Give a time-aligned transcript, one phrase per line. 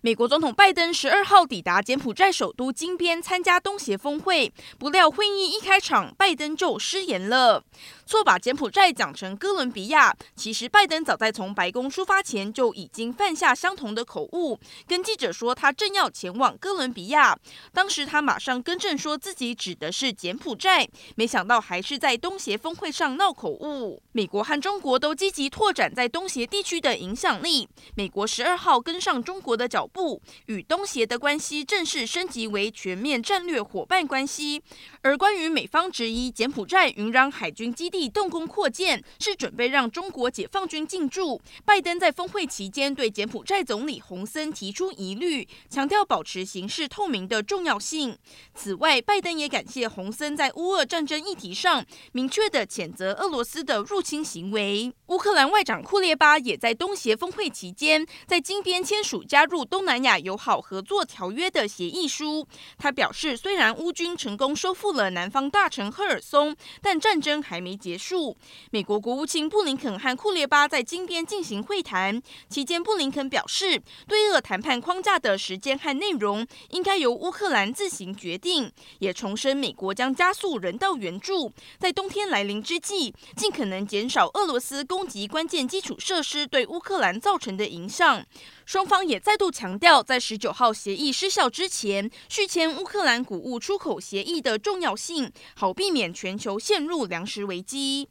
[0.00, 7.64] 美国总统拜登十二号抵达柬埔寨首都金边参加东协峰会，不料会议一开场，拜登就失言了，
[8.06, 10.14] 错把柬埔寨讲成哥伦比亚。
[10.36, 17.36] 其实拜登早在从白宫出发前就已经犯下相同的口误，跟记者说他正要前往哥伦比亚，
[17.72, 24.00] 当时他马上更正说自己指的是柬埔寨，没想到还是在东协峰会上闹口误。
[24.12, 34.62] 美国和中国都积极拓展在东协地区的影响力，美国十二号跟上中国的脚部与东协的关系正式升级为全面战略伙伴关系，
[35.02, 48.16] 而关于美方质疑柬埔寨云壤海军基地动工扩建是准备让中国解放军进驻，拜登在峰会期间对柬埔寨总理洪森提出疑虑，强调保持形势透明的重要性。
[48.54, 54.92] 此外，拜登也感谢洪森在乌俄战争议题上明确地谴责俄罗斯的入侵行为。
[55.06, 62.44] 乌克兰外长库列巴也在东协峰会期间在金边签署加入东东南亚友好合作条约的协议书，
[62.76, 68.36] 他表示，虽然乌军成功收复了南方大城赫尔松，但战争还没结束。
[68.72, 88.26] 美国国务卿布林肯和库列巴在金边进行会谈期间，布林肯表示，对俄谈判框架的时间和内容应该由乌克兰自行决定，也重申美国将加速人道援助，在冬天来临之际，尽可能减少俄罗斯攻击关键基础设施对乌克兰造成的影响。
[88.66, 98.06] 双方也再度强强调，在十九号协议失效之前，续签乌克兰谷物出口协议的重要性，好避免全球陷入粮食危机。